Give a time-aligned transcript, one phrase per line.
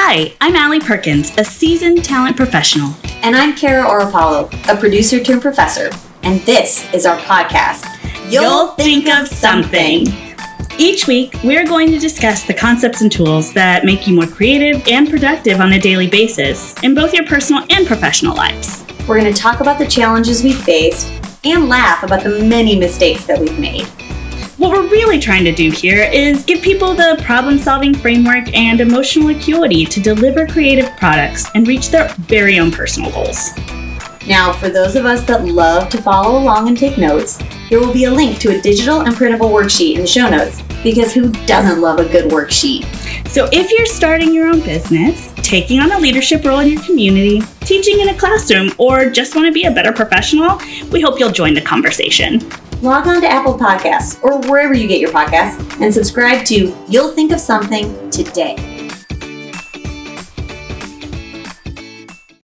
[0.00, 2.94] Hi, I'm Allie Perkins, a seasoned talent professional.
[3.24, 5.90] And I'm Kara Oropalo, a producer turned professor.
[6.22, 7.84] And this is our podcast.
[8.30, 10.06] You'll, You'll think, think, of something.
[10.78, 14.86] Each week, we're going to discuss the concepts and tools that make you more creative
[14.86, 18.84] and productive on a daily basis in both your personal and professional lives.
[19.08, 21.12] We're going to talk about the challenges we've faced
[21.42, 23.88] and laugh about the many mistakes that we've made.
[24.58, 28.80] What we're really trying to do here is give people the problem solving framework and
[28.80, 33.56] emotional acuity to deliver creative products and reach their very own personal goals.
[34.26, 37.38] Now, for those of us that love to follow along and take notes,
[37.70, 40.60] there will be a link to a digital and printable worksheet in the show notes
[40.82, 42.84] because who doesn't love a good worksheet?
[43.28, 47.42] So, if you're starting your own business, taking on a leadership role in your community,
[47.60, 51.30] teaching in a classroom, or just want to be a better professional, we hope you'll
[51.30, 52.40] join the conversation.
[52.80, 57.10] Log on to Apple Podcasts or wherever you get your podcasts and subscribe to You'll
[57.10, 58.77] Think of Something today.